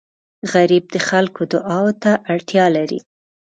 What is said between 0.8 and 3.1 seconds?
د خلکو دعا ته اړتیا لري